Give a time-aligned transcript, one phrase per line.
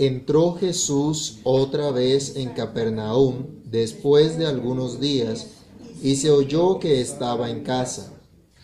[0.00, 5.48] Entró Jesús otra vez en Capernaum después de algunos días
[6.02, 8.10] y se oyó que estaba en casa.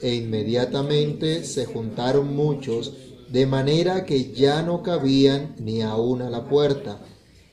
[0.00, 2.94] E inmediatamente se juntaron muchos,
[3.28, 7.04] de manera que ya no cabían ni aún a la puerta,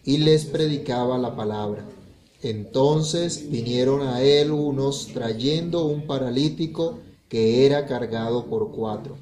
[0.05, 1.85] y les predicaba la palabra.
[2.41, 9.17] Entonces vinieron a él unos trayendo un paralítico que era cargado por cuatro.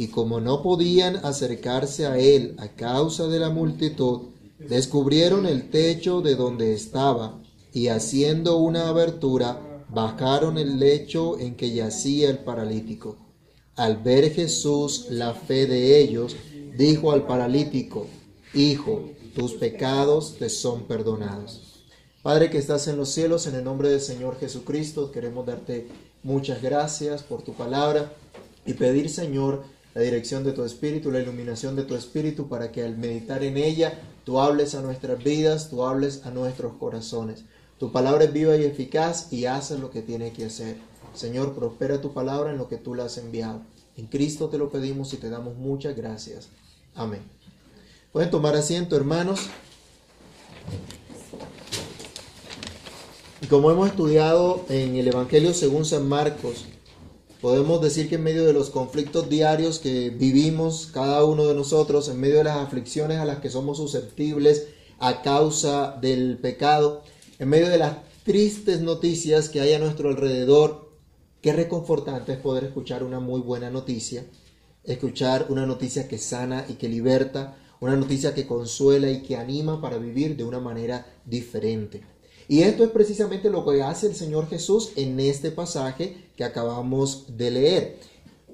[0.00, 4.28] Y como no podían acercarse a él a causa de la multitud,
[4.58, 7.38] descubrieron el techo de donde estaba,
[7.74, 13.18] y haciendo una abertura, bajaron el lecho en que yacía el paralítico.
[13.76, 16.34] Al ver Jesús la fe de ellos,
[16.78, 18.06] dijo al paralítico,
[18.54, 21.84] Hijo, tus pecados te son perdonados.
[22.22, 25.88] Padre que estás en los cielos, en el nombre del Señor Jesucristo, queremos darte
[26.22, 28.14] muchas gracias por tu palabra
[28.64, 29.62] y pedir, Señor,
[29.94, 33.56] la dirección de tu Espíritu, la iluminación de tu Espíritu, para que al meditar en
[33.56, 37.44] ella, tú hables a nuestras vidas, tú hables a nuestros corazones.
[37.78, 40.76] Tu palabra es viva y eficaz y hace lo que tiene que hacer.
[41.14, 43.62] Señor, prospera tu palabra en lo que tú la has enviado.
[43.96, 46.48] En Cristo te lo pedimos y te damos muchas gracias.
[46.94, 47.22] Amén.
[48.12, 49.48] Pueden tomar asiento, hermanos.
[53.40, 56.66] Y como hemos estudiado en el Evangelio según San Marcos,
[57.40, 62.08] podemos decir que en medio de los conflictos diarios que vivimos cada uno de nosotros,
[62.08, 67.02] en medio de las aflicciones a las que somos susceptibles a causa del pecado,
[67.38, 70.90] en medio de las tristes noticias que hay a nuestro alrededor,
[71.40, 74.26] qué reconfortante es poder escuchar una muy buena noticia,
[74.84, 79.80] escuchar una noticia que sana y que liberta, una noticia que consuela y que anima
[79.80, 82.02] para vivir de una manera diferente.
[82.50, 87.26] Y esto es precisamente lo que hace el Señor Jesús en este pasaje que acabamos
[87.36, 88.00] de leer.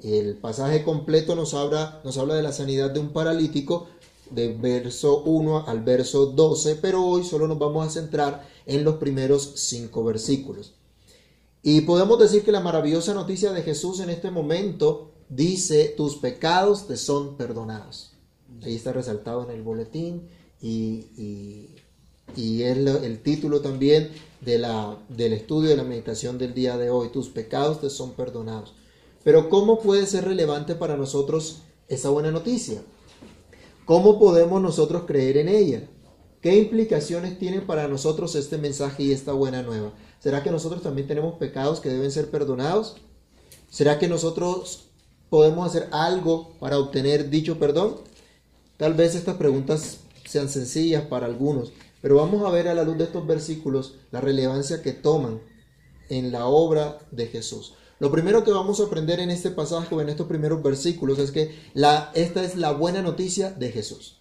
[0.02, 3.86] El pasaje completo nos habla, nos habla de la sanidad de un paralítico,
[4.30, 8.96] de verso 1 al verso 12, pero hoy solo nos vamos a centrar en los
[8.96, 10.74] primeros cinco versículos.
[11.62, 16.86] Y podemos decir que la maravillosa noticia de Jesús en este momento dice, tus pecados
[16.86, 18.12] te son perdonados.
[18.62, 20.28] Ahí está resaltado en el boletín
[20.60, 21.76] y, y,
[22.36, 24.10] es el título también
[24.40, 28.12] de la, del estudio de la meditación del día de hoy, tus pecados te son
[28.12, 28.74] perdonados.
[29.24, 32.82] Pero ¿cómo puede ser relevante para nosotros esa buena noticia?
[33.84, 35.88] ¿Cómo podemos nosotros creer en ella?
[36.40, 39.92] ¿Qué implicaciones tiene para nosotros este mensaje y esta buena nueva?
[40.20, 42.96] ¿Será que nosotros también tenemos pecados que deben ser perdonados?
[43.70, 44.84] ¿Será que nosotros
[45.28, 47.96] podemos hacer algo para obtener dicho perdón?
[48.76, 51.72] Tal vez estas preguntas sean sencillas para algunos,
[52.06, 55.42] pero vamos a ver a la luz de estos versículos la relevancia que toman
[56.08, 57.74] en la obra de Jesús.
[57.98, 61.32] Lo primero que vamos a aprender en este pasaje o en estos primeros versículos es
[61.32, 64.20] que la, esta es la buena noticia de Jesús.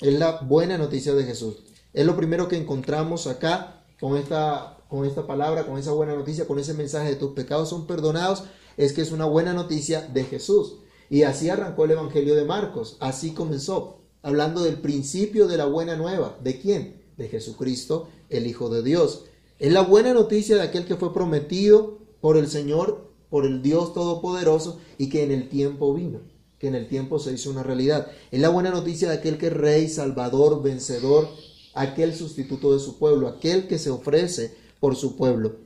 [0.00, 1.58] Es la buena noticia de Jesús.
[1.92, 6.48] Es lo primero que encontramos acá con esta, con esta palabra, con esa buena noticia,
[6.48, 8.42] con ese mensaje de tus pecados son perdonados,
[8.76, 10.78] es que es una buena noticia de Jesús.
[11.08, 15.96] Y así arrancó el Evangelio de Marcos, así comenzó, hablando del principio de la buena
[15.96, 16.38] nueva.
[16.42, 17.02] ¿De quién?
[17.16, 19.24] De Jesucristo, el Hijo de Dios.
[19.58, 23.94] Es la buena noticia de aquel que fue prometido por el Señor, por el Dios
[23.94, 26.20] Todopoderoso y que en el tiempo vino,
[26.58, 28.10] que en el tiempo se hizo una realidad.
[28.30, 31.28] Es la buena noticia de aquel que es Rey, Salvador, vencedor,
[31.74, 35.56] aquel sustituto de su pueblo, aquel que se ofrece por su pueblo,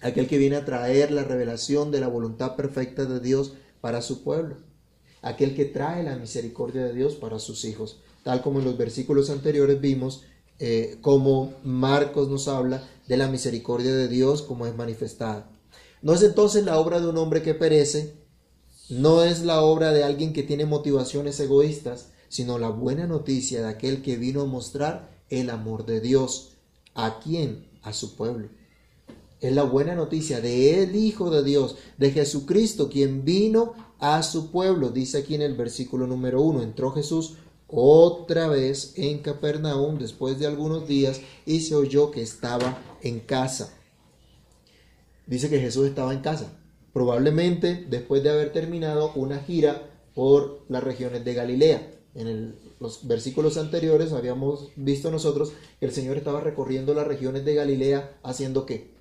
[0.00, 4.22] aquel que viene a traer la revelación de la voluntad perfecta de Dios para su
[4.22, 4.56] pueblo
[5.24, 9.30] aquel que trae la misericordia de Dios para sus hijos, tal como en los versículos
[9.30, 10.22] anteriores vimos
[10.58, 15.50] eh, como Marcos nos habla de la misericordia de Dios como es manifestada.
[16.02, 18.14] No es entonces la obra de un hombre que perece,
[18.90, 23.68] no es la obra de alguien que tiene motivaciones egoístas, sino la buena noticia de
[23.68, 26.50] aquel que vino a mostrar el amor de Dios.
[26.94, 27.66] ¿A quién?
[27.82, 28.48] A su pueblo.
[29.40, 34.50] Es la buena noticia de el Hijo de Dios, de Jesucristo, quien vino a su
[34.50, 34.90] pueblo.
[34.90, 40.46] Dice aquí en el versículo número uno, entró Jesús otra vez en Capernaum después de
[40.46, 43.74] algunos días y se oyó que estaba en casa.
[45.26, 46.52] Dice que Jesús estaba en casa,
[46.92, 51.90] probablemente después de haber terminado una gira por las regiones de Galilea.
[52.14, 57.54] En los versículos anteriores habíamos visto nosotros que el Señor estaba recorriendo las regiones de
[57.54, 58.94] Galilea haciendo qué?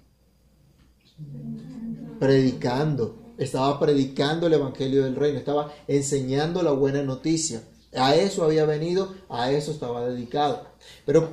[2.19, 7.63] Predicando, estaba predicando el Evangelio del Reino, estaba enseñando la buena noticia.
[7.95, 10.65] A eso había venido, a eso estaba dedicado.
[11.05, 11.29] Pero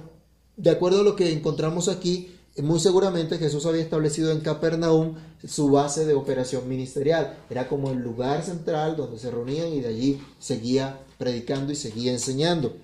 [0.57, 5.15] de acuerdo a lo que encontramos aquí, muy seguramente Jesús había establecido en Capernaum
[5.47, 7.39] su base de operación ministerial.
[7.49, 12.13] Era como el lugar central donde se reunían y de allí seguía predicando y seguía
[12.13, 12.77] enseñando.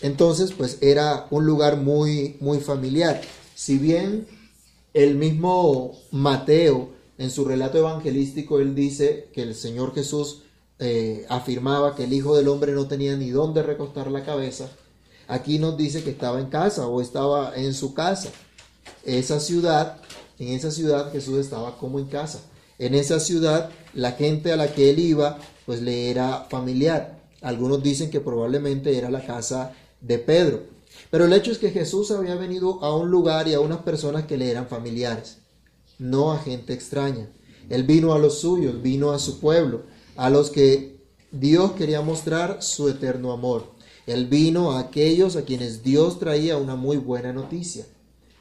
[0.00, 3.20] Entonces, pues era un lugar muy, muy familiar.
[3.54, 4.26] Si bien
[4.94, 6.90] el mismo Mateo,
[7.20, 10.38] en su relato evangelístico, él dice que el Señor Jesús
[10.78, 14.70] eh, afirmaba que el Hijo del Hombre no tenía ni dónde recostar la cabeza,
[15.28, 18.30] aquí nos dice que estaba en casa o estaba en su casa.
[19.04, 19.98] Esa ciudad,
[20.38, 22.40] en esa ciudad Jesús estaba como en casa.
[22.78, 27.20] En esa ciudad la gente a la que él iba pues le era familiar.
[27.42, 30.62] Algunos dicen que probablemente era la casa de Pedro.
[31.10, 34.24] Pero el hecho es que Jesús había venido a un lugar y a unas personas
[34.24, 35.39] que le eran familiares,
[36.00, 37.28] no a gente extraña.
[37.68, 39.82] Él vino a los suyos, vino a su pueblo,
[40.16, 40.98] a los que
[41.30, 43.66] Dios quería mostrar su eterno amor.
[44.06, 47.86] Él vino a aquellos a quienes Dios traía una muy buena noticia.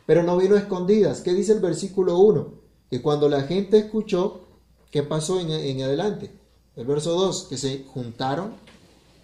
[0.07, 1.21] Pero no vino a escondidas.
[1.21, 2.53] ¿Qué dice el versículo 1?
[2.89, 4.47] Que cuando la gente escuchó,
[4.89, 6.31] ¿qué pasó en, adelante?
[6.75, 8.53] El verso 2, que se juntaron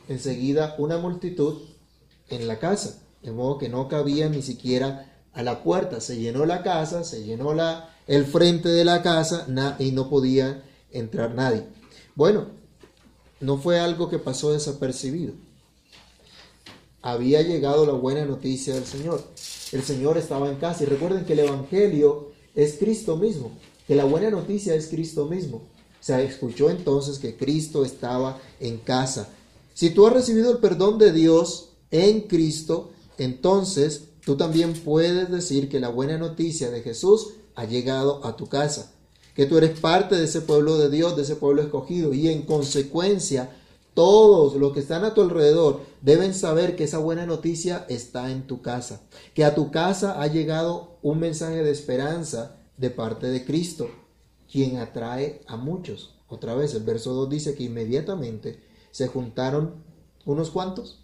[0.07, 1.55] enseguida una multitud
[2.29, 5.99] en la casa, de modo que no cabía ni siquiera a la puerta.
[6.01, 9.47] Se llenó la casa, se llenó la, el frente de la casa
[9.79, 11.65] y no podía entrar nadie.
[12.15, 12.47] Bueno,
[13.39, 15.33] no fue algo que pasó desapercibido.
[17.01, 19.23] Había llegado la buena noticia del Señor.
[19.71, 23.51] El Señor estaba en casa y recuerden que el Evangelio es Cristo mismo,
[23.87, 25.61] que la buena noticia es Cristo mismo.
[25.99, 29.29] Se escuchó entonces que Cristo estaba en casa.
[29.73, 35.69] Si tú has recibido el perdón de Dios, en Cristo, entonces tú también puedes decir
[35.69, 38.93] que la buena noticia de Jesús ha llegado a tu casa,
[39.33, 42.43] que tú eres parte de ese pueblo de Dios, de ese pueblo escogido, y en
[42.43, 43.49] consecuencia
[43.93, 48.45] todos los que están a tu alrededor deben saber que esa buena noticia está en
[48.45, 49.01] tu casa,
[49.33, 53.89] que a tu casa ha llegado un mensaje de esperanza de parte de Cristo,
[54.51, 56.15] quien atrae a muchos.
[56.27, 58.61] Otra vez, el verso 2 dice que inmediatamente
[58.91, 59.75] se juntaron
[60.25, 61.03] unos cuantos,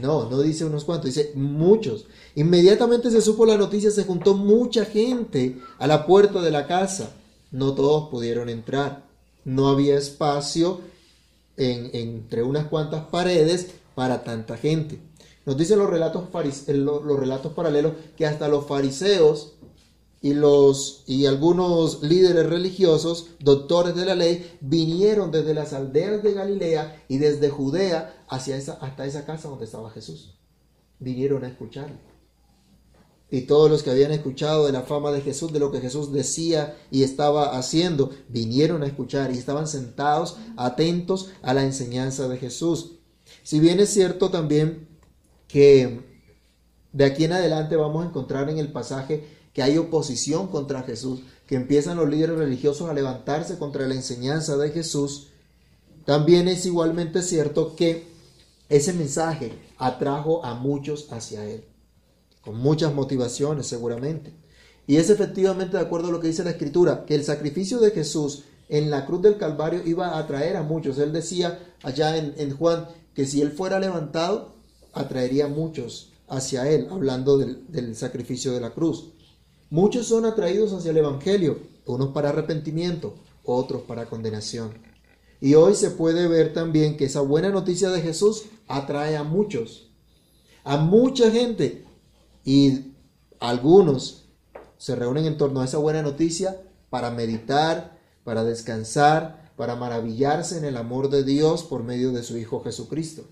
[0.00, 2.06] no, no dice unos cuantos, dice muchos.
[2.34, 7.12] Inmediatamente se supo la noticia, se juntó mucha gente a la puerta de la casa.
[7.50, 9.04] No todos pudieron entrar.
[9.44, 10.80] No había espacio
[11.56, 15.00] entre unas cuantas paredes para tanta gente.
[15.46, 16.28] Nos dicen los relatos,
[16.68, 19.54] los relatos paralelos que hasta los fariseos
[20.20, 26.32] y, los, y algunos líderes religiosos, doctores de la ley, vinieron desde las aldeas de
[26.32, 30.38] Galilea y desde Judea hacia esa, hasta esa casa donde estaba Jesús.
[30.98, 31.96] Vinieron a escucharlo.
[33.30, 36.12] Y todos los que habían escuchado de la fama de Jesús, de lo que Jesús
[36.12, 42.38] decía y estaba haciendo, vinieron a escuchar y estaban sentados, atentos a la enseñanza de
[42.38, 42.92] Jesús.
[43.42, 44.88] Si bien es cierto también
[45.46, 46.08] que
[46.92, 51.22] de aquí en adelante vamos a encontrar en el pasaje que hay oposición contra Jesús,
[51.48, 55.30] que empiezan los líderes religiosos a levantarse contra la enseñanza de Jesús,
[56.04, 58.06] también es igualmente cierto que
[58.68, 61.64] ese mensaje atrajo a muchos hacia él,
[62.40, 64.32] con muchas motivaciones seguramente.
[64.86, 67.90] Y es efectivamente de acuerdo a lo que dice la Escritura, que el sacrificio de
[67.90, 70.98] Jesús en la cruz del Calvario iba a atraer a muchos.
[70.98, 74.54] Él decía allá en, Juan que si él fuera levantado,
[74.92, 79.14] atraería a muchos hacia él, hablando del sacrificio de la cruz.
[79.70, 84.72] Muchos son atraídos hacia el Evangelio, unos para arrepentimiento, otros para condenación.
[85.42, 89.90] Y hoy se puede ver también que esa buena noticia de Jesús atrae a muchos,
[90.64, 91.84] a mucha gente.
[92.46, 92.94] Y
[93.40, 94.24] algunos
[94.78, 100.64] se reúnen en torno a esa buena noticia para meditar, para descansar, para maravillarse en
[100.64, 103.24] el amor de Dios por medio de su Hijo Jesucristo.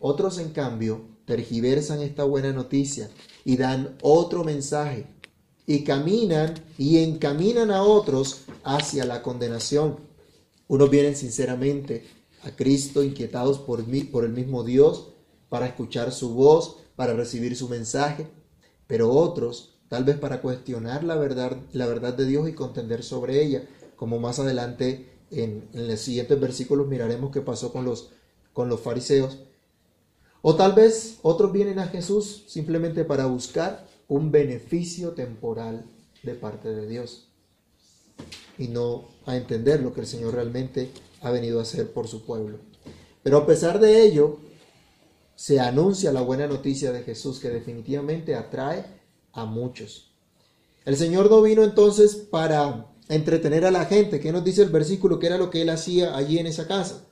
[0.00, 3.10] Otros, en cambio, tergiversan esta buena noticia
[3.44, 5.06] y dan otro mensaje
[5.72, 9.96] y caminan y encaminan a otros hacia la condenación.
[10.68, 12.04] Unos vienen sinceramente
[12.42, 15.08] a Cristo inquietados por, mí, por el mismo Dios
[15.48, 18.26] para escuchar su voz, para recibir su mensaje,
[18.86, 23.42] pero otros tal vez para cuestionar la verdad, la verdad de Dios y contender sobre
[23.42, 28.10] ella, como más adelante en, en los siguientes versículos miraremos qué pasó con los,
[28.52, 29.38] con los fariseos.
[30.42, 35.86] O tal vez otros vienen a Jesús simplemente para buscar un beneficio temporal
[36.22, 37.28] de parte de Dios
[38.58, 40.90] y no a entender lo que el Señor realmente
[41.22, 42.58] ha venido a hacer por su pueblo.
[43.22, 44.38] Pero a pesar de ello,
[45.34, 48.84] se anuncia la buena noticia de Jesús que definitivamente atrae
[49.32, 50.10] a muchos.
[50.84, 54.20] El Señor no vino entonces para entretener a la gente.
[54.20, 55.18] ¿Qué nos dice el versículo?
[55.18, 57.06] que era lo que él hacía allí en esa casa?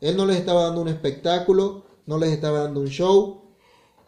[0.00, 3.42] Él no les estaba dando un espectáculo, no les estaba dando un show.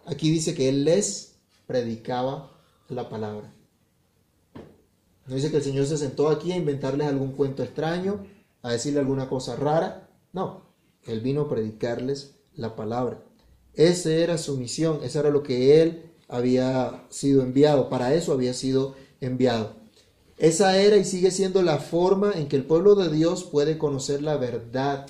[0.06, 1.31] Aquí dice que él les
[1.66, 2.52] predicaba
[2.88, 3.52] la palabra.
[5.26, 8.26] No dice que el Señor se sentó aquí a inventarles algún cuento extraño,
[8.62, 10.08] a decirle alguna cosa rara.
[10.32, 10.62] No,
[11.04, 13.22] Él vino a predicarles la palabra.
[13.74, 18.52] Esa era su misión, eso era lo que él había sido enviado, para eso había
[18.52, 19.74] sido enviado.
[20.36, 24.22] Esa era y sigue siendo la forma en que el pueblo de Dios puede conocer
[24.22, 25.06] la verdad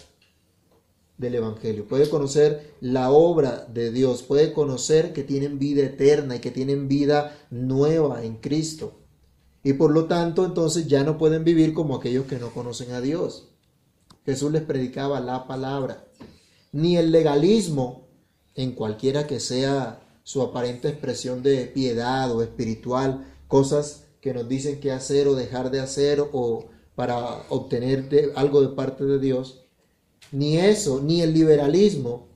[1.23, 6.41] del Evangelio, puede conocer la obra de Dios, puede conocer que tienen vida eterna y
[6.41, 8.99] que tienen vida nueva en Cristo.
[9.65, 13.01] Y por lo tanto, entonces ya no pueden vivir como aquellos que no conocen a
[13.01, 13.49] Dios.
[14.27, 16.05] Jesús les predicaba la palabra.
[16.73, 18.09] Ni el legalismo,
[18.55, 24.81] en cualquiera que sea su aparente expresión de piedad o espiritual, cosas que nos dicen
[24.81, 29.62] qué hacer o dejar de hacer o para obtener algo de parte de Dios,
[30.33, 32.29] ni eso, ni el liberalismo,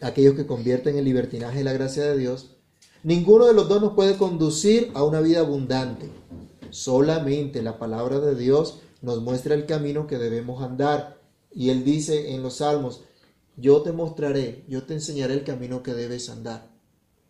[0.00, 2.56] aquellos que convierten el libertinaje en la gracia de Dios,
[3.02, 6.10] ninguno de los dos nos puede conducir a una vida abundante.
[6.70, 11.18] Solamente la palabra de Dios nos muestra el camino que debemos andar.
[11.52, 13.02] Y Él dice en los Salmos,
[13.56, 16.70] yo te mostraré, yo te enseñaré el camino que debes andar,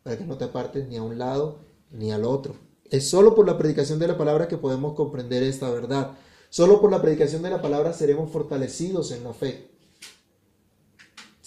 [0.02, 2.54] para que no te apartes ni a un lado ni al otro.
[2.90, 6.12] Es solo por la predicación de la palabra que podemos comprender esta verdad.
[6.50, 9.77] Solo por la predicación de la palabra seremos fortalecidos en la fe.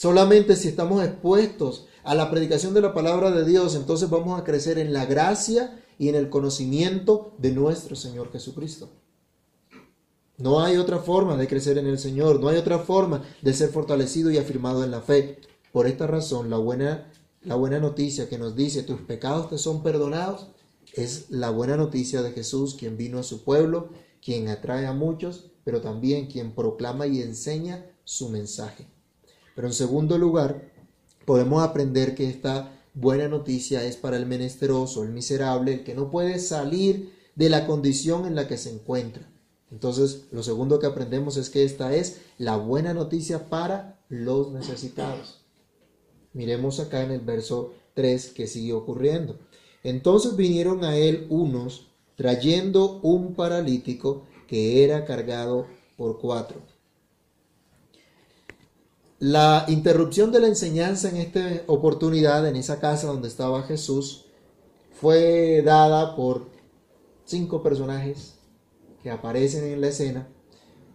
[0.02, 4.44] Solamente si estamos expuestos a la predicación de la palabra de Dios, entonces vamos a
[4.44, 8.90] crecer en la gracia y en el conocimiento de nuestro Señor Jesucristo.
[10.40, 13.70] No hay otra forma de crecer en el Señor, no hay otra forma de ser
[13.70, 15.40] fortalecido y afirmado en la fe.
[15.72, 17.12] Por esta razón, la buena,
[17.44, 20.48] la buena noticia que nos dice tus pecados te son perdonados
[20.94, 23.90] es la buena noticia de Jesús, quien vino a su pueblo,
[24.20, 28.88] quien atrae a muchos, pero también quien proclama y enseña su mensaje.
[29.56, 30.72] Pero en segundo lugar,
[31.26, 36.10] podemos aprender que esta buena noticia es para el menesteroso, el miserable, el que no
[36.10, 39.30] puede salir de la condición en la que se encuentra.
[39.72, 45.46] Entonces, lo segundo que aprendemos es que esta es la buena noticia para los necesitados.
[46.34, 49.40] Miremos acá en el verso 3 que sigue ocurriendo.
[49.84, 55.68] Entonces vinieron a él unos trayendo un paralítico que era cargado
[55.98, 56.62] por cuatro.
[59.22, 64.26] La interrupción de la enseñanza en esta oportunidad, en esa casa donde estaba Jesús,
[65.00, 66.48] fue dada por
[67.26, 68.40] cinco personajes
[69.04, 70.28] que aparecen en la escena,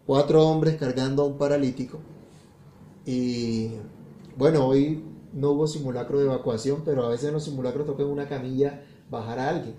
[0.07, 2.01] cuatro hombres cargando a un paralítico.
[3.05, 3.71] Y
[4.37, 8.09] bueno, hoy no hubo simulacro de evacuación, pero a veces en los simulacros toca en
[8.09, 9.77] una camilla bajar a alguien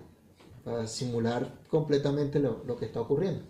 [0.63, 3.41] para simular completamente lo, lo que está ocurriendo.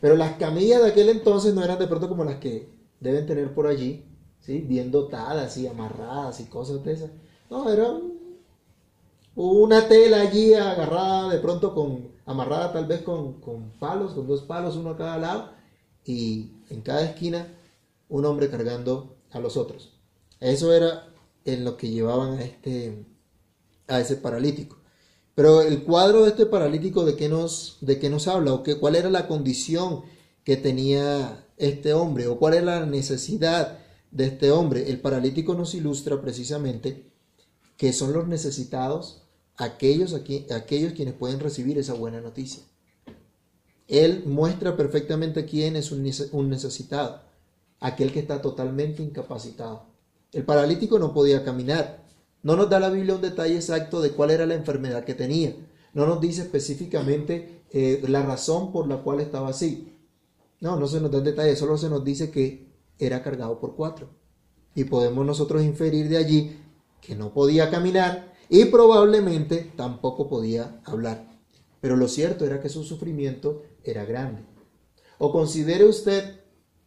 [0.00, 3.52] Pero las camillas de aquel entonces no eran de pronto como las que deben tener
[3.52, 4.13] por allí,
[4.46, 7.10] bien dotadas y amarradas y cosas de esas.
[7.50, 7.98] No, era
[9.34, 14.42] una tela allí agarrada de pronto con, amarrada tal vez con, con palos, con dos
[14.42, 15.50] palos, uno a cada lado,
[16.04, 17.48] y en cada esquina
[18.08, 19.92] un hombre cargando a los otros.
[20.40, 21.08] Eso era
[21.44, 23.06] en lo que llevaban a este
[23.88, 24.76] a ese paralítico.
[25.34, 28.78] Pero el cuadro de este paralítico de qué nos de qué nos habla o qué
[28.78, 30.02] cuál era la condición
[30.44, 33.78] que tenía este hombre o cuál era la necesidad
[34.14, 34.88] de este hombre.
[34.88, 37.10] El paralítico nos ilustra precisamente
[37.76, 39.22] que son los necesitados
[39.56, 42.62] aquellos, aquellos quienes pueden recibir esa buena noticia.
[43.86, 47.20] Él muestra perfectamente quién es un necesitado,
[47.80, 49.86] aquel que está totalmente incapacitado.
[50.32, 52.02] El paralítico no podía caminar.
[52.42, 55.54] No nos da la Biblia un detalle exacto de cuál era la enfermedad que tenía.
[55.92, 59.92] No nos dice específicamente eh, la razón por la cual estaba así.
[60.60, 64.10] No, no se nos da detalle, solo se nos dice que era cargado por cuatro.
[64.74, 66.58] Y podemos nosotros inferir de allí
[67.00, 71.28] que no podía caminar y probablemente tampoco podía hablar.
[71.80, 74.42] Pero lo cierto era que su sufrimiento era grande.
[75.18, 76.40] O considere usted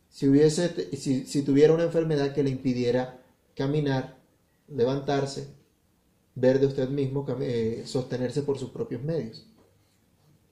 [0.10, 3.24] si, hubiese, si, tuviera una enfermedad que le impidiera
[3.56, 4.18] caminar,
[4.68, 5.48] levantarse,
[6.36, 9.46] ver de usted mismo, eh, sostenerse por sus propios medios.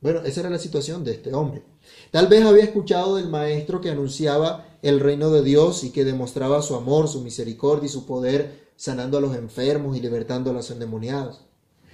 [0.06, 1.64] Bueno, esa era la situación de este hombre.
[2.12, 6.62] Tal vez había escuchado del maestro que anunciaba el reino de Dios y que demostraba
[6.62, 10.70] su amor, su misericordia y su poder sanando a los enfermos y libertando a los
[10.70, 11.42] endemoniados.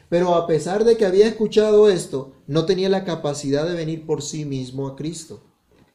[0.10, 4.22] Pero a pesar de que había escuchado esto, no tenía la capacidad de venir por
[4.22, 5.42] sí mismo a Cristo,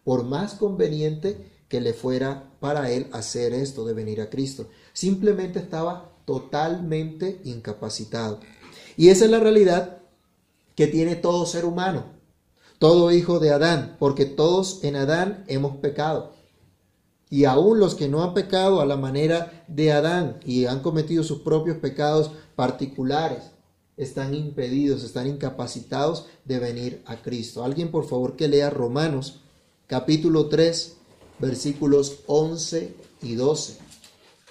[0.02, 1.36] por más conveniente
[1.68, 4.68] que le fuera para él hacer esto de venir a Cristo.
[4.94, 8.40] Simplemente estaba totalmente incapacitado.
[8.96, 10.05] Y esa es la realidad
[10.76, 12.04] que tiene todo ser humano,
[12.78, 16.34] todo hijo de Adán, porque todos en Adán hemos pecado.
[17.28, 21.24] Y aún los que no han pecado a la manera de Adán y han cometido
[21.24, 23.50] sus propios pecados particulares,
[23.96, 27.64] están impedidos, están incapacitados de venir a Cristo.
[27.64, 29.40] Alguien por favor que lea Romanos
[29.88, 30.96] capítulo 3
[31.38, 33.78] versículos 11 y 12.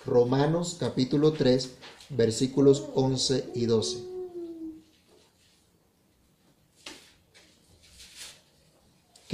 [0.06, 1.72] Romanos capítulo 3,
[2.10, 4.15] versículos 11 y 12.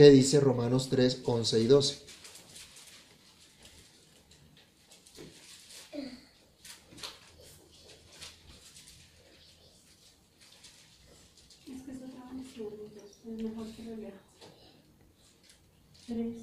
[0.02, 1.94] ¿Qué dice Romanos 3, 11 y 12?
[1.94, 2.02] Es
[11.84, 14.14] que eso estaba en los segundos, es mejor que lo leas.
[16.08, 16.36] 3,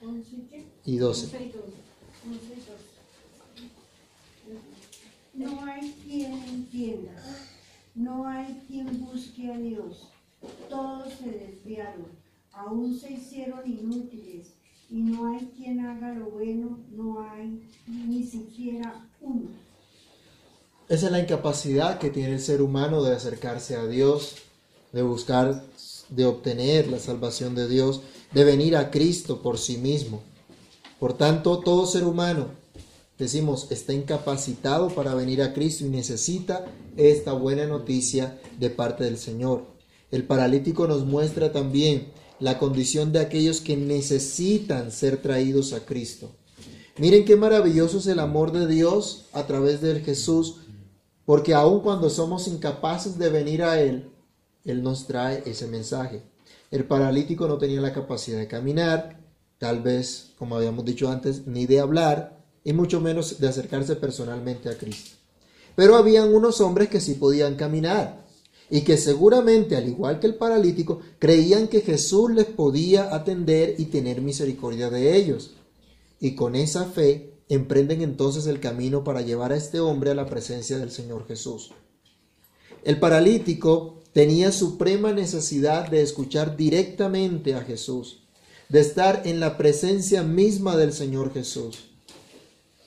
[0.00, 0.64] 11 y qué?
[0.86, 1.26] Y 12.
[1.26, 1.66] 11 y 12.
[2.30, 2.60] 11 y
[5.36, 5.52] 12.
[5.52, 7.22] No hay quien entienda,
[7.94, 10.08] no hay quien busque a Dios.
[10.70, 12.21] Todos se desviaron,
[12.52, 14.48] aún se hicieron inútiles,
[14.90, 19.48] y no hay quien haga lo bueno, no hay ni siquiera uno.
[20.88, 24.34] Esa es la incapacidad que tiene el ser humano de acercarse a Dios,
[24.92, 25.64] de buscar,
[26.10, 30.22] de obtener la salvación de Dios, de venir a Cristo por sí mismo.
[31.00, 32.48] Por tanto, todo ser humano,
[33.18, 36.66] decimos, está incapacitado para venir a Cristo y necesita
[36.98, 39.64] esta buena noticia de parte del Señor.
[40.10, 46.32] El paralítico nos muestra también la condición de aquellos que necesitan ser traídos a Cristo.
[46.98, 50.56] Miren qué maravilloso es el amor de Dios a través de Jesús,
[51.24, 54.10] porque aun cuando somos incapaces de venir a Él,
[54.64, 56.24] Él nos trae ese mensaje.
[56.72, 59.20] El paralítico no tenía la capacidad de caminar,
[59.58, 64.68] tal vez, como habíamos dicho antes, ni de hablar, y mucho menos de acercarse personalmente
[64.68, 65.12] a Cristo.
[65.76, 68.21] Pero habían unos hombres que sí podían caminar
[68.74, 73.84] y que seguramente, al igual que el paralítico, creían que Jesús les podía atender y
[73.84, 75.56] tener misericordia de ellos.
[76.18, 80.24] Y con esa fe emprenden entonces el camino para llevar a este hombre a la
[80.24, 81.72] presencia del Señor Jesús.
[82.82, 88.22] El paralítico tenía suprema necesidad de escuchar directamente a Jesús,
[88.70, 91.90] de estar en la presencia misma del Señor Jesús,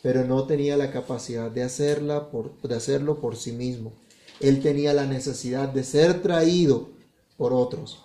[0.02, 3.94] pero no tenía la capacidad de, hacerla por, de hacerlo por sí mismo.
[4.40, 6.90] Él tenía la necesidad de ser traído
[7.38, 8.04] por otros.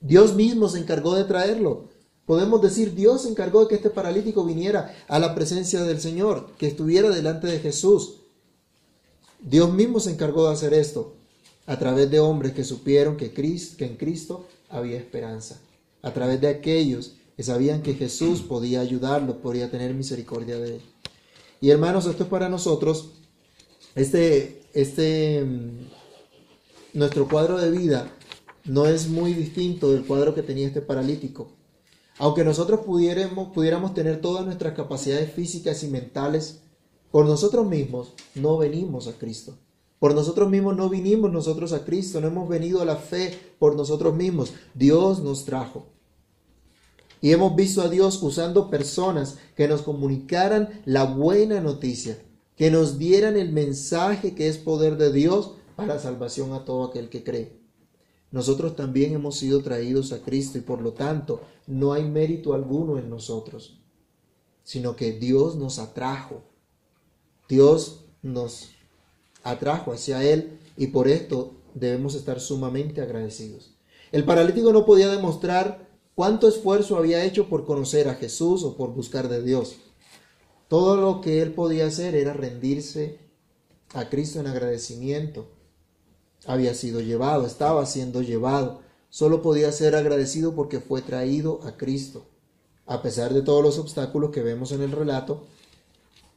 [0.00, 1.88] Dios mismo se encargó de traerlo.
[2.24, 6.52] Podemos decir, Dios se encargó de que este paralítico viniera a la presencia del Señor,
[6.58, 8.14] que estuviera delante de Jesús.
[9.40, 11.14] Dios mismo se encargó de hacer esto
[11.66, 15.60] a través de hombres que supieron que, que en Cristo había esperanza,
[16.02, 20.82] a través de aquellos que sabían que Jesús podía ayudarlo, podía tener misericordia de él.
[21.60, 23.10] Y hermanos, esto es para nosotros,
[23.94, 25.46] este, este,
[26.92, 28.10] nuestro cuadro de vida
[28.64, 31.48] no es muy distinto del cuadro que tenía este paralítico.
[32.18, 36.60] Aunque nosotros pudiéramos, pudiéramos tener todas nuestras capacidades físicas y mentales,
[37.10, 39.56] por nosotros mismos no venimos a Cristo.
[39.98, 43.76] Por nosotros mismos no vinimos nosotros a Cristo, no hemos venido a la fe por
[43.76, 44.52] nosotros mismos.
[44.74, 45.86] Dios nos trajo.
[47.20, 52.18] Y hemos visto a Dios usando personas que nos comunicaran la buena noticia,
[52.60, 57.08] que nos dieran el mensaje que es poder de Dios para salvación a todo aquel
[57.08, 57.58] que cree.
[58.32, 62.98] Nosotros también hemos sido traídos a Cristo y por lo tanto no hay mérito alguno
[62.98, 63.80] en nosotros,
[64.62, 66.42] sino que Dios nos atrajo.
[67.48, 68.72] Dios nos
[69.42, 73.70] atrajo hacia Él y por esto debemos estar sumamente agradecidos.
[74.12, 78.92] El paralítico no podía demostrar cuánto esfuerzo había hecho por conocer a Jesús o por
[78.92, 79.76] buscar de Dios.
[80.70, 83.18] Todo lo que él podía hacer era rendirse
[83.92, 85.48] a Cristo en agradecimiento.
[86.46, 88.80] Había sido llevado, estaba siendo llevado.
[89.08, 92.24] Solo podía ser agradecido porque fue traído a Cristo,
[92.86, 95.42] a pesar de todos los obstáculos que vemos en el relato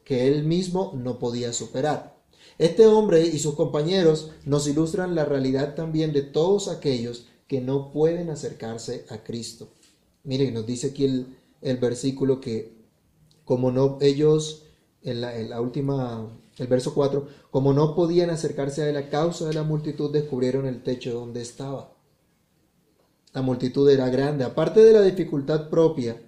[0.04, 2.18] que él mismo no podía superar.
[2.58, 7.92] Este hombre y sus compañeros nos ilustran la realidad también de todos aquellos que no
[7.92, 9.70] pueden acercarse a Cristo.
[10.24, 12.83] Miren, nos dice aquí el, el versículo que
[13.46, 14.68] como no ellos,
[15.02, 19.54] en la, última, el verso 4, como no podían acercarse a él a causa de
[19.54, 21.94] la multitud, descubrieron el techo donde estaba.
[23.34, 24.44] La multitud era grande.
[24.44, 26.22] Aparte de la dificultad propia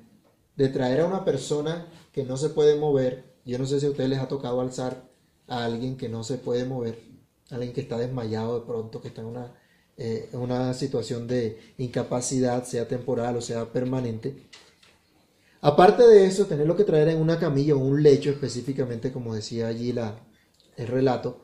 [0.55, 3.89] de traer a una persona que no se puede mover, yo no sé si a
[3.89, 5.07] ustedes les ha tocado alzar
[5.47, 6.99] a alguien que no se puede mover,
[7.51, 9.53] alguien que está desmayado de pronto, que está en una,
[9.97, 14.47] eh, una situación de incapacidad, sea temporal o sea permanente.
[15.65, 19.65] Aparte de eso, tenerlo que traer en una camilla o un lecho específicamente, como decía
[19.65, 20.15] allí la,
[20.77, 21.39] el relato,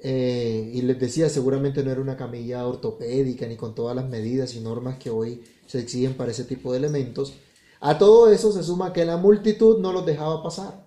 [0.00, 4.54] eh, y les decía, seguramente no era una camilla ortopédica ni con todas las medidas
[4.54, 7.32] y normas que hoy se exigen para ese tipo de elementos.
[7.80, 10.86] A todo eso se suma que la multitud no los dejaba pasar.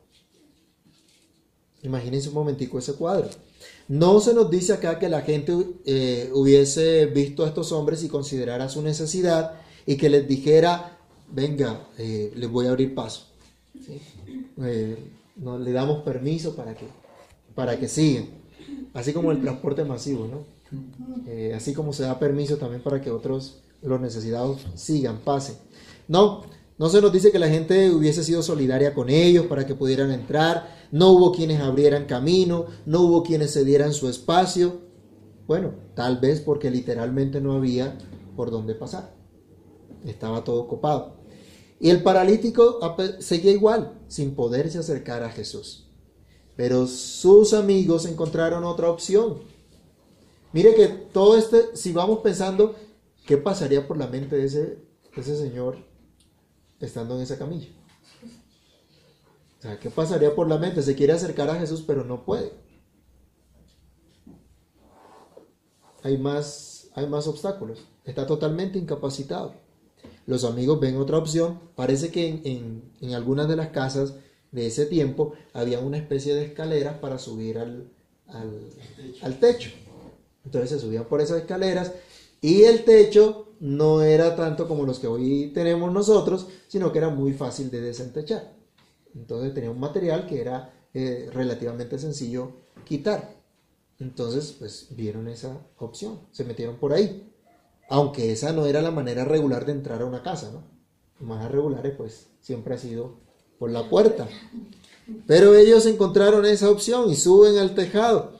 [1.84, 3.32] Imagínense un momentico ese cuadro.
[3.89, 8.08] No se nos dice acá que la gente eh, hubiese visto a estos hombres y
[8.08, 10.94] considerara su necesidad y que les dijera,
[11.31, 13.27] venga, eh, les voy a abrir paso.
[13.85, 14.01] ¿Sí?
[14.63, 14.97] Eh,
[15.35, 16.85] no le damos permiso para que,
[17.53, 18.27] para que sigan.
[18.93, 20.55] Así como el transporte masivo, ¿no?
[21.27, 25.55] Eh, así como se da permiso también para que otros, los necesitados, sigan, pasen.
[26.07, 26.43] No,
[26.77, 30.11] no se nos dice que la gente hubiese sido solidaria con ellos para que pudieran
[30.11, 34.81] entrar, no hubo quienes abrieran camino, no hubo quienes se dieran su espacio.
[35.47, 37.97] Bueno, tal vez porque literalmente no había
[38.35, 39.13] por dónde pasar.
[40.06, 41.18] Estaba todo copado.
[41.80, 42.80] Y el paralítico
[43.20, 45.88] seguía igual, sin poderse acercar a Jesús.
[46.56, 49.41] Pero sus amigos encontraron otra opción.
[50.54, 52.76] Mire que todo este, si vamos pensando,
[53.26, 54.80] ¿qué pasaría por la mente de ese,
[55.18, 55.78] ese señor
[56.80, 57.68] estando en esa camilla?
[59.60, 60.82] O sea, ¿qué pasaría por la mente?
[60.82, 62.54] Se quiere acercar a Jesús, pero no puede.
[66.04, 67.80] Hay más, hay más obstáculos.
[68.06, 69.64] Está totalmente incapacitado.
[70.25, 71.59] Los amigos ven otra opción.
[71.75, 74.15] Parece que en, algunas de las casas
[74.51, 77.89] de ese tiempo había una especie de escaleras para subir al,
[79.39, 79.71] techo.
[80.43, 81.93] Entonces se subían por esas escaleras
[82.41, 87.09] y el techo no era tanto como los que hoy tenemos nosotros, sino que era
[87.09, 88.53] muy fácil de desentechar.
[89.15, 92.51] Entonces tenía un material que era eh, relativamente sencillo
[92.83, 93.35] quitar.
[93.99, 97.31] Entonces, pues vieron esa opción, se metieron por ahí.
[97.89, 100.63] Aunque esa no era la manera regular de entrar a una casa, ¿no?
[101.26, 103.15] Más regulares, pues, siempre ha sido
[103.60, 104.28] por la puerta.
[105.28, 108.39] Pero ellos encontraron esa opción y suben al tejado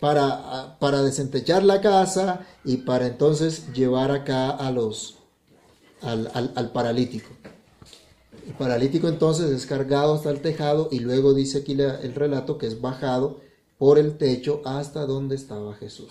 [0.00, 5.18] para, para desentechar la casa y para entonces llevar acá a los,
[6.00, 7.28] al paralítico.
[8.46, 12.66] El paralítico entonces es cargado hasta el tejado y luego dice aquí el relato que
[12.66, 13.40] es bajado
[13.76, 16.10] por el techo hasta donde estaba Jesús.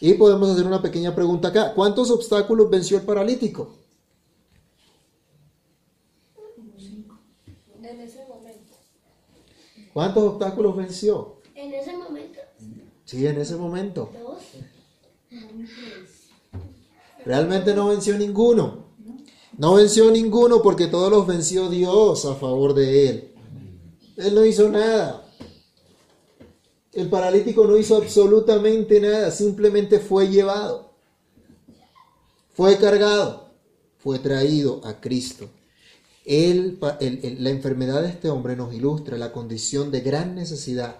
[0.00, 1.74] Y podemos hacer una pequeña pregunta acá.
[1.74, 3.74] ¿Cuántos obstáculos venció el paralítico?
[7.82, 8.74] En ese momento.
[9.92, 11.36] ¿Cuántos obstáculos venció?
[11.54, 12.40] En ese momento.
[13.04, 14.10] Sí, en ese momento.
[14.18, 14.42] Dos.
[17.24, 18.84] Realmente no venció ninguno.
[19.58, 23.34] No venció ninguno porque todos los venció Dios a favor de él.
[24.16, 25.19] Él no hizo nada.
[26.92, 30.90] El paralítico no hizo absolutamente nada, simplemente fue llevado,
[32.52, 33.50] fue cargado,
[33.98, 35.48] fue traído a Cristo.
[36.26, 40.96] la enfermedad de este hombre nos ilustra la condición de gran necesidad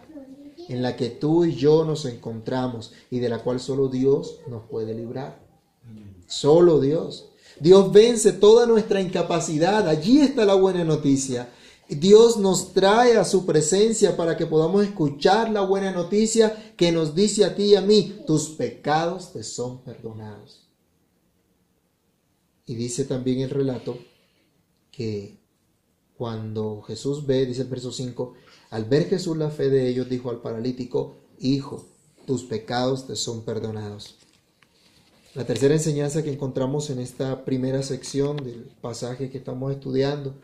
[0.68, 4.62] en la que tú y yo nos encontramos y de la cual solo Dios nos
[4.70, 5.40] puede librar.
[6.28, 7.26] Solo Dios.
[7.58, 9.88] Dios vence toda nuestra incapacidad.
[9.88, 11.48] Allí está la buena noticia.
[11.96, 17.14] Dios nos trae a su presencia para que podamos escuchar la buena noticia que nos
[17.14, 20.68] dice a ti y a mí, tus pecados te son perdonados.
[22.64, 23.98] Y dice también el relato
[24.92, 25.40] que
[26.16, 28.34] cuando Jesús ve, dice el verso 5,
[28.70, 31.86] al ver Jesús la fe de ellos, dijo al paralítico, Hijo,
[32.26, 34.14] tus pecados te son perdonados.
[35.34, 40.34] La tercera enseñanza que encontramos en esta primera sección del pasaje que estamos estudiando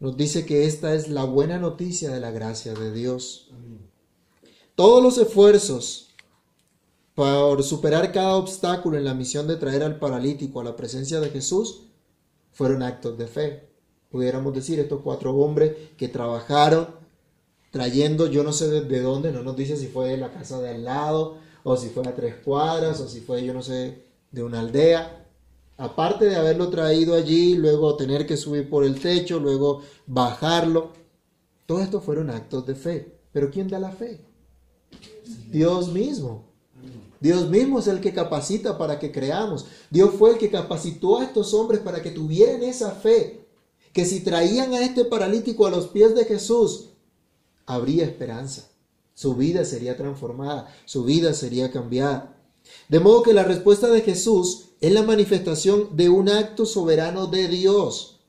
[0.00, 3.50] nos dice que esta es la buena noticia de la gracia de Dios.
[4.74, 6.08] Todos los esfuerzos
[7.14, 11.28] por superar cada obstáculo en la misión de traer al paralítico a la presencia de
[11.28, 11.82] Jesús
[12.52, 13.68] fueron actos de fe.
[14.10, 16.88] Pudiéramos decir, estos cuatro hombres que trabajaron
[17.70, 20.70] trayendo, yo no sé desde dónde, no nos dice si fue de la casa de
[20.70, 24.42] al lado, o si fue a tres cuadras, o si fue, yo no sé, de
[24.42, 25.19] una aldea,
[25.80, 30.92] aparte de haberlo traído allí, luego tener que subir por el techo, luego bajarlo,
[31.64, 33.18] todo esto fueron actos de fe.
[33.32, 34.20] Pero ¿quién da la fe?
[35.50, 36.44] Dios mismo.
[37.18, 39.66] Dios mismo es el que capacita para que creamos.
[39.88, 43.46] Dios fue el que capacitó a estos hombres para que tuvieran esa fe,
[43.94, 46.90] que si traían a este paralítico a los pies de Jesús,
[47.64, 48.68] habría esperanza.
[49.14, 52.36] Su vida sería transformada, su vida sería cambiada.
[52.88, 57.48] De modo que la respuesta de Jesús es la manifestación de un acto soberano de
[57.48, 58.20] Dios.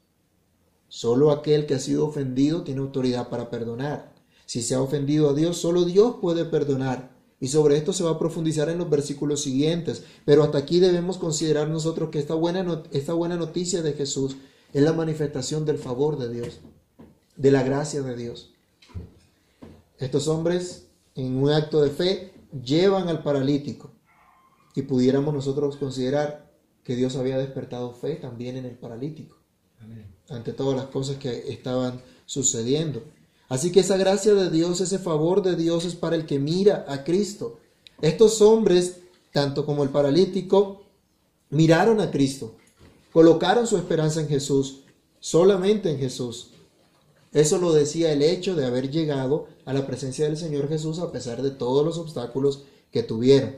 [0.88, 4.14] Solo aquel que ha sido ofendido tiene autoridad para perdonar.
[4.46, 7.16] Si se ha ofendido a Dios, solo Dios puede perdonar.
[7.40, 10.04] Y sobre esto se va a profundizar en los versículos siguientes.
[10.26, 14.36] Pero hasta aquí debemos considerar nosotros que esta buena, esta buena noticia de Jesús
[14.74, 16.60] es la manifestación del favor de Dios,
[17.36, 18.54] de la gracia de Dios.
[19.98, 23.92] Estos hombres, en un acto de fe, llevan al paralítico
[24.76, 26.52] y pudiéramos nosotros considerar
[26.84, 29.38] que Dios había despertado fe también en el paralítico,
[30.30, 33.04] ante todas las cosas que estaban sucediendo.
[33.50, 36.86] Así que esa gracia de Dios, ese favor de Dios es para el que mira
[36.88, 37.60] a Cristo.
[38.02, 39.02] Estos hombres,
[39.34, 40.84] tanto como el paralítico,
[41.50, 42.56] miraron a Cristo,
[43.12, 44.84] colocaron su esperanza en Jesús,
[45.20, 46.52] solamente en Jesús.
[47.34, 51.12] Eso lo decía el hecho de haber llegado a la presencia del Señor Jesús a
[51.12, 53.56] pesar de todos los obstáculos que tuvieron.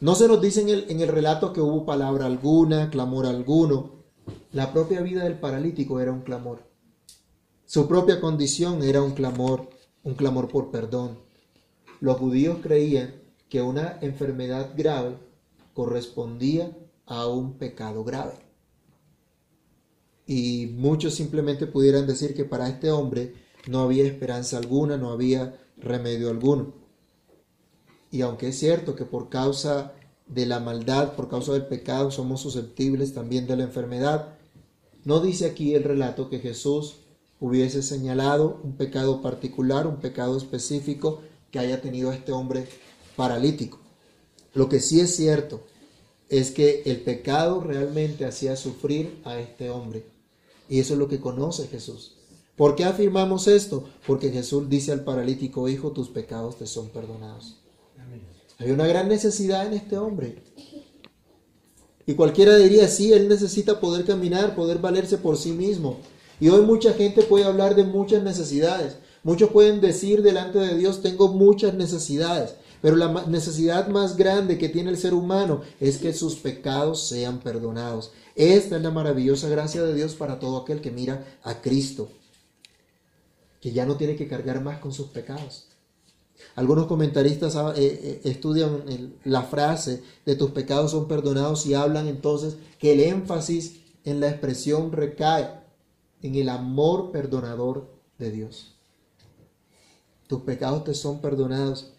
[0.00, 4.04] No se nos dice en el, en el relato que hubo palabra alguna, clamor alguno.
[4.52, 6.62] La propia vida del paralítico era un clamor.
[7.64, 9.70] Su propia condición era un clamor,
[10.02, 11.18] un clamor por perdón.
[12.00, 13.14] Los judíos creían
[13.48, 15.16] que una enfermedad grave
[15.72, 16.76] correspondía
[17.06, 18.34] a un pecado grave.
[20.26, 23.34] Y muchos simplemente pudieran decir que para este hombre
[23.68, 26.83] no había esperanza alguna, no había remedio alguno.
[28.14, 29.92] Y aunque es cierto que por causa
[30.28, 34.38] de la maldad, por causa del pecado, somos susceptibles también de la enfermedad,
[35.02, 36.98] no dice aquí el relato que Jesús
[37.40, 42.68] hubiese señalado un pecado particular, un pecado específico que haya tenido este hombre
[43.16, 43.80] paralítico.
[44.52, 45.64] Lo que sí es cierto
[46.28, 50.06] es que el pecado realmente hacía sufrir a este hombre.
[50.68, 52.14] Y eso es lo que conoce Jesús.
[52.54, 53.88] ¿Por qué afirmamos esto?
[54.06, 57.63] Porque Jesús dice al paralítico, hijo, tus pecados te son perdonados.
[58.58, 60.42] Había una gran necesidad en este hombre.
[62.06, 65.98] Y cualquiera diría, sí, él necesita poder caminar, poder valerse por sí mismo.
[66.38, 68.96] Y hoy mucha gente puede hablar de muchas necesidades.
[69.22, 72.56] Muchos pueden decir delante de Dios, tengo muchas necesidades.
[72.82, 77.40] Pero la necesidad más grande que tiene el ser humano es que sus pecados sean
[77.40, 78.12] perdonados.
[78.34, 82.10] Esta es la maravillosa gracia de Dios para todo aquel que mira a Cristo,
[83.62, 85.68] que ya no tiene que cargar más con sus pecados.
[86.56, 88.84] Algunos comentaristas ah, eh, eh, estudian
[89.24, 94.28] la frase de tus pecados son perdonados y hablan entonces que el énfasis en la
[94.28, 95.50] expresión recae
[96.22, 98.74] en el amor perdonador de Dios.
[100.26, 101.92] Tus pecados te son perdonados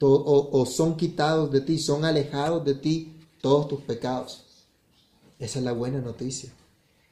[0.00, 4.44] o, son quitados de ti, son alejados de ti todos tus pecados.
[5.38, 6.52] Esa es la buena noticia.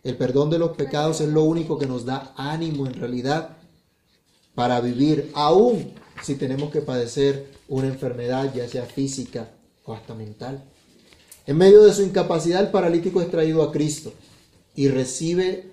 [0.03, 3.57] El perdón de los pecados es lo único que nos da ánimo en realidad
[4.55, 9.51] para vivir, aún si tenemos que padecer una enfermedad, ya sea física
[9.85, 10.65] o hasta mental.
[11.47, 14.13] En medio de su incapacidad, el paralítico es traído a Cristo
[14.75, 15.73] y recibe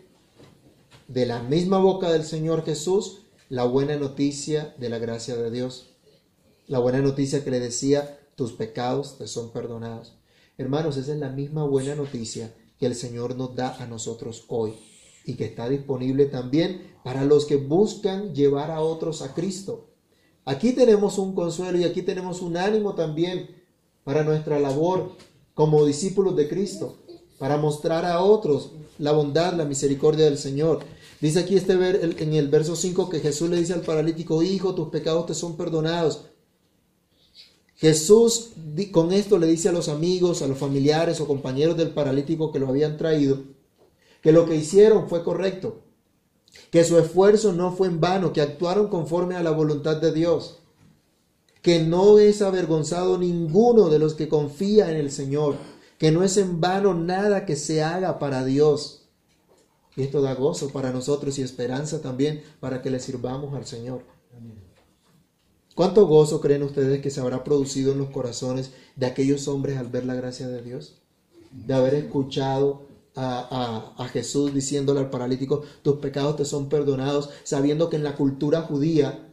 [1.07, 5.97] de la misma boca del Señor Jesús la buena noticia de la gracia de Dios
[6.67, 10.17] la buena noticia que le decía, tus pecados te son perdonados.
[10.57, 14.73] Hermanos, esa es la misma buena noticia que el Señor nos da a nosotros hoy
[15.25, 19.91] y que está disponible también para los que buscan llevar a otros a Cristo.
[20.47, 23.49] Aquí tenemos un consuelo y aquí tenemos un ánimo también
[24.05, 25.11] para nuestra labor
[25.53, 26.99] como discípulos de Cristo,
[27.37, 30.85] para mostrar a otros la bondad, la misericordia del Señor.
[31.19, 34.87] Dice aquí este en el verso 5 que Jesús le dice al paralítico, hijo, tus
[34.87, 36.21] pecados te son perdonados.
[37.75, 38.51] Jesús
[38.93, 42.59] con esto le dice a los amigos, a los familiares o compañeros del paralítico que
[42.59, 43.43] lo habían traído,
[44.21, 45.81] que lo que hicieron fue correcto,
[46.71, 50.59] que su esfuerzo no fue en vano, que actuaron conforme a la voluntad de Dios,
[51.61, 55.55] que no es avergonzado ninguno de los que confía en el Señor,
[55.97, 59.03] que no es en vano nada que se haga para Dios.
[59.95, 64.03] Y esto da gozo para nosotros y esperanza también para que le sirvamos al Señor.
[65.73, 69.87] ¿Cuánto gozo creen ustedes que se habrá producido en los corazones de aquellos hombres al
[69.89, 70.95] ver la gracia de Dios?
[71.51, 72.86] De haber escuchado
[73.17, 78.61] a, Jesús diciéndole al paralítico, tus pecados te son perdonados, sabiendo que en la cultura
[78.61, 79.27] judía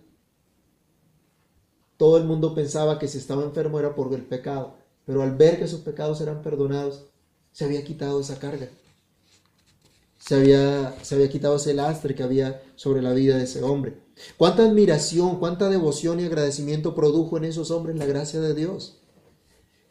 [1.96, 5.58] todo el mundo pensaba que si estaba enfermo era por el pecado, pero al ver
[5.58, 7.04] que sus pecados eran perdonados,
[7.52, 8.68] se había quitado esa carga.
[10.18, 13.98] Se había, se había quitado ese lastre que había sobre la vida de ese hombre.
[14.38, 19.00] Cuánta admiración, cuánta devoción y agradecimiento produjo en esos hombres la gracia de Dios.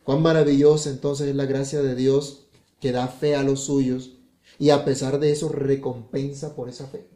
[0.03, 2.42] Cuán maravillosa entonces es la gracia de Dios
[2.83, 4.11] que da fe a los suyos
[4.59, 7.07] y a pesar de eso recompensa por esa fe.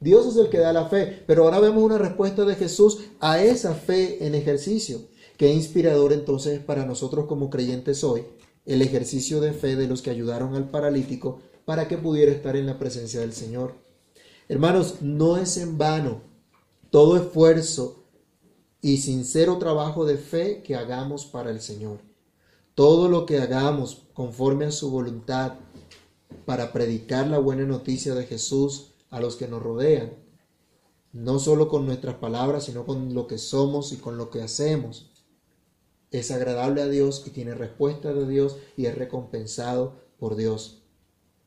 [0.00, 3.42] Dios es el que da la fe, pero ahora vemos una respuesta de Jesús a
[3.42, 5.02] esa fe en ejercicio.
[5.36, 8.24] Qué inspirador entonces para nosotros como creyentes hoy
[8.64, 12.64] el ejercicio de fe de los que ayudaron al paralítico para que pudiera estar en
[12.64, 13.74] la presencia del Señor.
[14.48, 16.22] Hermanos, no es en vano
[16.88, 18.06] todo esfuerzo
[18.80, 22.09] y sincero trabajo de fe que hagamos para el Señor.
[22.80, 25.56] Todo lo que hagamos conforme a su voluntad
[26.46, 30.14] para predicar la buena noticia de Jesús a los que nos rodean,
[31.12, 35.10] no solo con nuestras palabras, sino con lo que somos y con lo que hacemos,
[36.10, 40.78] es agradable a Dios y tiene respuesta de Dios y es recompensado por Dios.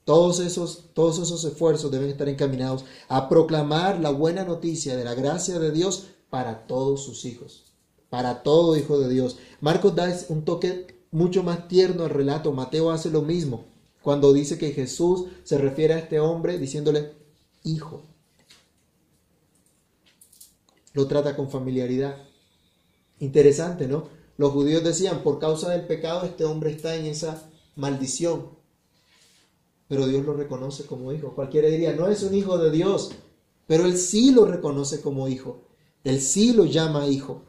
[0.06, 5.16] Todos esos, todos esos esfuerzos deben estar encaminados a proclamar la buena noticia de la
[5.16, 7.74] gracia de Dios para todos sus hijos,
[8.12, 9.38] para todo hijo de Dios.
[9.62, 12.52] Marcos da un toque mucho más tierno al relato.
[12.52, 13.66] Mateo hace lo mismo
[14.02, 17.14] cuando dice que Jesús se refiere a este hombre diciéndole
[17.64, 18.04] hijo.
[20.94, 22.18] lo trata con familiaridad.
[23.20, 24.10] Interesante, ¿no?
[24.38, 28.50] Los judíos decían, por causa del pecado este hombre está en esa maldición.
[29.88, 31.36] Pero Dios lo reconoce como hijo.
[31.36, 33.12] Cualquiera diría, no es un hijo de Dios,
[33.68, 35.68] pero él sí lo reconoce como hijo.
[36.04, 37.44] Él sí lo llama hijo.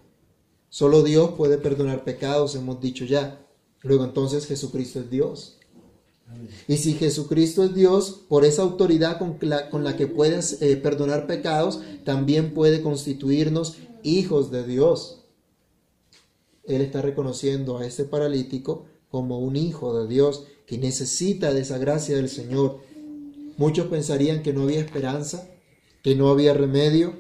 [0.69, 3.41] Solo Dios puede perdonar pecados, hemos dicho ya.
[3.85, 5.59] Luego entonces Jesucristo es Dios.
[6.67, 10.77] Y si Jesucristo es Dios, por esa autoridad con la, con la que puedes eh,
[10.77, 15.21] perdonar pecados, también puede constituirnos hijos de Dios.
[16.65, 21.77] Él está reconociendo a este paralítico como un hijo de Dios que necesita de esa
[21.77, 22.81] gracia del Señor.
[23.59, 25.47] Muchos pensarían que no había esperanza,
[26.03, 27.13] que no había remedio,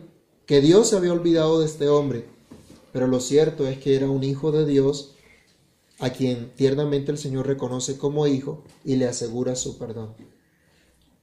[0.47, 2.25] que Dios se había olvidado de este hombre,
[2.93, 5.14] pero lo cierto es que era un hijo de Dios
[5.99, 10.15] a quien tiernamente el Señor reconoce como hijo y le asegura su perdón.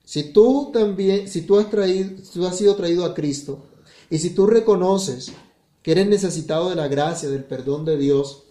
[0.03, 3.63] Si tú también, si tú has traído, tú has sido traído a Cristo
[4.09, 5.31] y si tú reconoces
[5.83, 8.43] que eres necesitado de la gracia, del perdón de Dios,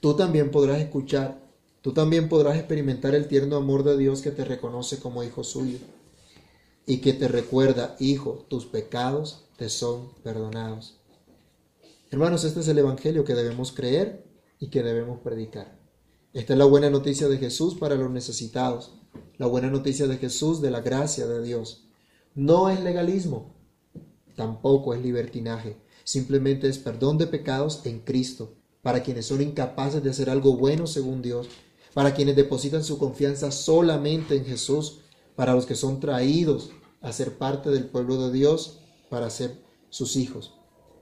[0.00, 1.40] tú también podrás escuchar,
[1.80, 5.78] tú también podrás experimentar el tierno amor de Dios que te reconoce como hijo suyo
[6.86, 10.96] y que te recuerda, hijo, tus pecados te son perdonados.
[12.10, 14.27] Hermanos, este es el Evangelio que debemos creer
[14.58, 15.78] y que debemos predicar.
[16.32, 18.92] Esta es la buena noticia de Jesús para los necesitados,
[19.38, 21.88] la buena noticia de Jesús de la gracia de Dios.
[22.34, 23.54] No es legalismo,
[24.36, 30.10] tampoco es libertinaje, simplemente es perdón de pecados en Cristo, para quienes son incapaces de
[30.10, 31.48] hacer algo bueno según Dios,
[31.94, 35.00] para quienes depositan su confianza solamente en Jesús,
[35.34, 40.16] para los que son traídos a ser parte del pueblo de Dios, para ser sus
[40.16, 40.54] hijos.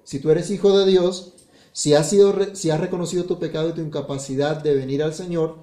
[0.04, 1.34] Si tú eres hijo de Dios,
[1.76, 5.58] si has, sido, si has reconocido tu pecado y tu incapacidad de venir al Señor,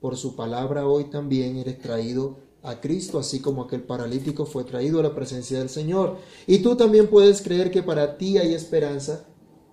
[0.00, 5.00] por su palabra hoy también eres traído a Cristo, así como aquel paralítico fue traído
[5.00, 6.18] a la presencia del Señor.
[6.46, 9.26] Y tú también puedes creer que para ti hay esperanza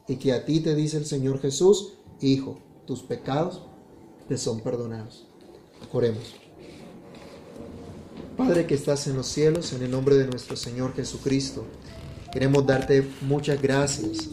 [0.07, 3.61] y que a ti te dice el Señor Jesús, Hijo, tus pecados
[4.27, 5.27] te son perdonados.
[5.93, 6.33] Oremos.
[8.35, 11.65] Padre que estás en los cielos, en el nombre de nuestro Señor Jesucristo,
[12.33, 14.29] queremos darte muchas gracias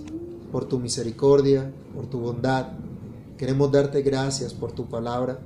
[0.54, 2.74] por tu misericordia, por tu bondad.
[3.36, 5.40] Queremos darte gracias por tu palabra.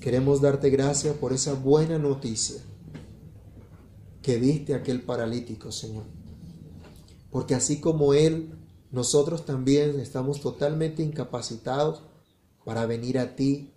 [0.00, 2.60] Queremos darte gracias por esa buena noticia
[4.22, 6.02] que diste a aquel paralítico, Señor.
[7.30, 8.50] Porque así como Él,
[8.90, 12.02] nosotros también estamos totalmente incapacitados
[12.64, 13.72] para venir a ti,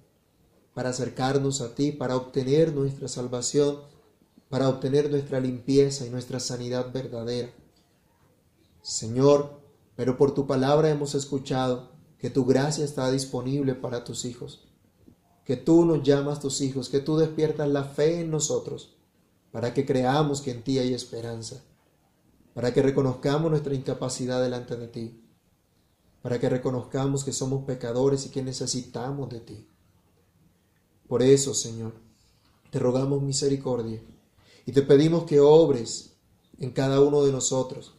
[0.73, 3.77] para acercarnos a ti, para obtener nuestra salvación,
[4.49, 7.51] para obtener nuestra limpieza y nuestra sanidad verdadera.
[8.81, 9.66] Señor,
[9.97, 14.69] pero por tu palabra hemos escuchado que tu gracia está disponible para tus hijos,
[15.43, 18.95] que tú nos llamas tus hijos, que tú despiertas la fe en nosotros,
[19.51, 21.63] para que creamos que en ti hay esperanza,
[22.53, 25.23] para que reconozcamos nuestra incapacidad delante de ti,
[26.21, 29.67] para que reconozcamos que somos pecadores y que necesitamos de ti.
[31.07, 31.93] Por eso, Señor,
[32.69, 33.99] te rogamos misericordia
[34.63, 36.17] y te pedimos que obres
[36.59, 37.96] en cada uno de nosotros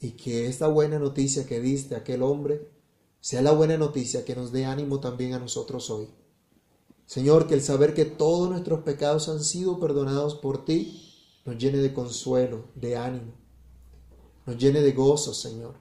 [0.00, 2.68] y que esta buena noticia que diste a aquel hombre
[3.20, 6.08] sea la buena noticia que nos dé ánimo también a nosotros hoy.
[7.06, 11.04] Señor, que el saber que todos nuestros pecados han sido perdonados por ti
[11.44, 13.32] nos llene de consuelo, de ánimo,
[14.44, 15.76] nos llene de gozo, Señor,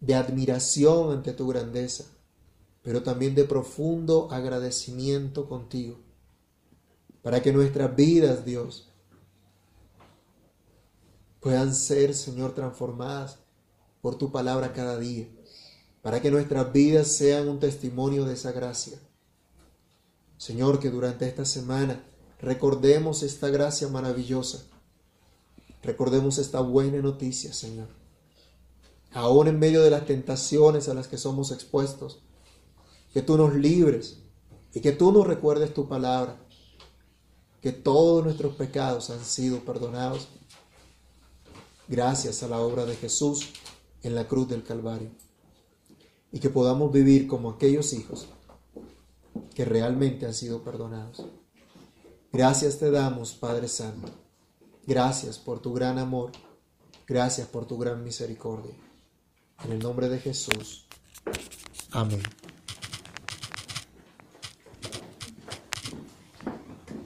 [0.00, 2.06] de admiración ante tu grandeza,
[2.82, 6.00] pero también de profundo agradecimiento contigo,
[7.20, 8.91] para que nuestras vidas, Dios,
[11.42, 13.40] puedan ser, Señor, transformadas
[14.00, 15.28] por tu palabra cada día,
[16.00, 18.98] para que nuestras vidas sean un testimonio de esa gracia.
[20.38, 22.04] Señor, que durante esta semana
[22.40, 24.64] recordemos esta gracia maravillosa,
[25.82, 27.88] recordemos esta buena noticia, Señor.
[29.12, 32.22] Aún en medio de las tentaciones a las que somos expuestos,
[33.12, 34.18] que tú nos libres
[34.72, 36.36] y que tú nos recuerdes tu palabra,
[37.60, 40.28] que todos nuestros pecados han sido perdonados
[41.88, 43.48] gracias a la obra de Jesús
[44.02, 45.10] en la cruz del Calvario.
[46.32, 48.26] Y que podamos vivir como aquellos hijos
[49.54, 51.26] que realmente han sido perdonados.
[52.32, 54.10] Gracias te damos, Padre Santo.
[54.86, 56.32] Gracias por tu gran amor.
[57.06, 58.74] Gracias por tu gran misericordia.
[59.64, 60.86] En el nombre de Jesús.
[61.90, 62.22] Amén.